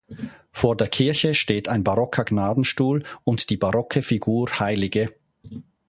Vor 0.51 0.75
der 0.75 0.87
Kirche 0.87 1.35
steht 1.35 1.69
ein 1.69 1.83
barocker 1.83 2.23
Gnadenstuhl 2.25 3.03
und 3.23 3.51
die 3.51 3.57
barocke 3.57 4.01
Figur 4.01 4.49
hl. 4.59 5.09